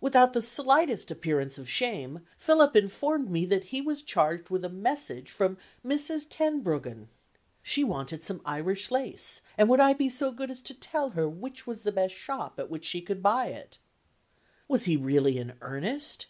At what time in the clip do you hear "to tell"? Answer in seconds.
10.60-11.10